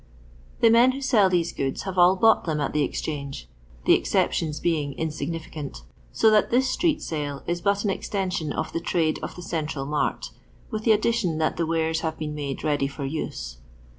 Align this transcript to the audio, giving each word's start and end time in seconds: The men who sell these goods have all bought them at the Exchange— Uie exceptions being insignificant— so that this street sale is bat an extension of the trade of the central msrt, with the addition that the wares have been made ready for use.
The 0.61 0.71
men 0.71 0.93
who 0.93 1.01
sell 1.01 1.29
these 1.29 1.53
goods 1.53 1.83
have 1.83 1.95
all 1.95 2.15
bought 2.15 2.45
them 2.45 2.59
at 2.59 2.73
the 2.73 2.81
Exchange— 2.81 3.47
Uie 3.85 3.95
exceptions 3.95 4.59
being 4.59 4.93
insignificant— 4.93 5.83
so 6.11 6.31
that 6.31 6.49
this 6.49 6.67
street 6.71 7.03
sale 7.03 7.43
is 7.45 7.61
bat 7.61 7.83
an 7.83 7.91
extension 7.91 8.51
of 8.51 8.73
the 8.73 8.79
trade 8.81 9.19
of 9.21 9.35
the 9.35 9.43
central 9.43 9.85
msrt, 9.85 10.31
with 10.71 10.85
the 10.85 10.91
addition 10.91 11.37
that 11.37 11.57
the 11.57 11.67
wares 11.67 11.99
have 11.99 12.17
been 12.17 12.33
made 12.33 12.63
ready 12.63 12.87
for 12.87 13.05
use. 13.05 13.57